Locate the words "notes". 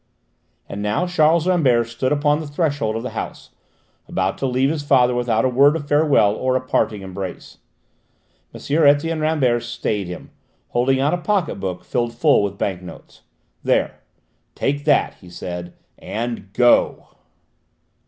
12.81-13.21